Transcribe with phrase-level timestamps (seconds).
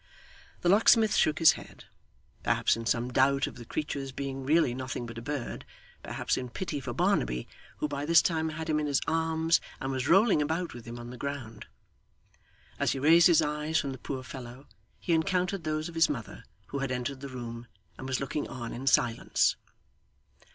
[0.61, 1.83] The locksmith shook his head
[2.41, 5.63] perhaps in some doubt of the creature's being really nothing but a bird
[6.01, 9.91] perhaps in pity for Barnaby, who by this time had him in his arms, and
[9.91, 11.67] was rolling about, with him, on the ground.
[12.79, 14.65] As he raised his eyes from the poor fellow
[14.99, 17.67] he encountered those of his mother, who had entered the room,
[17.99, 19.55] and was looking on in silence.